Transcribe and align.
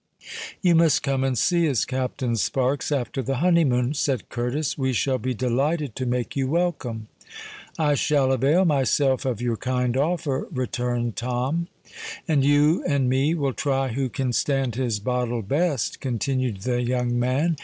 "You 0.63 0.73
must 0.73 1.03
come 1.03 1.23
and 1.23 1.37
see 1.37 1.69
us, 1.69 1.85
Captain 1.85 2.35
Sparks, 2.35 2.91
after 2.91 3.21
the 3.21 3.35
honeymoon," 3.35 3.93
said 3.93 4.29
Curtis. 4.29 4.75
"We 4.75 4.93
shall 4.93 5.19
be 5.19 5.35
delighted 5.35 5.95
to 5.97 6.07
make 6.07 6.35
you 6.35 6.47
welcome." 6.47 7.05
"I 7.77 7.93
shall 7.93 8.31
avail 8.31 8.65
myself 8.65 9.25
of 9.25 9.43
your 9.43 9.57
kind 9.57 9.95
offer," 9.95 10.47
returned 10.51 11.17
Tom. 11.17 11.67
"And 12.27 12.43
you 12.43 12.83
and 12.87 13.11
me 13.11 13.35
will 13.35 13.53
try 13.53 13.89
who 13.89 14.09
can 14.09 14.33
stand 14.33 14.73
his 14.73 14.99
bottle 14.99 15.43
best," 15.43 15.99
continued 15.99 16.61
the 16.61 16.81
young 16.81 17.19
man. 17.19 17.57